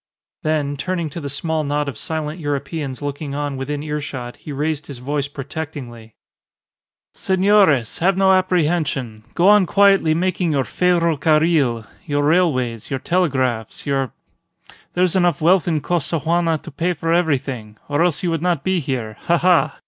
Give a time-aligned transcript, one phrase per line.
[0.41, 4.87] Then, turning to the small knot of silent Europeans looking on within earshot, he raised
[4.87, 6.15] his voice protectingly
[7.13, 9.25] "Senores, have no apprehension.
[9.35, 13.85] Go on quietly making your Ferro Carril your railways, your telegraphs.
[13.85, 14.11] Your
[14.95, 18.79] There's enough wealth in Costaguana to pay for everything or else you would not be
[18.79, 19.17] here.
[19.25, 19.37] Ha!
[19.37, 19.79] ha!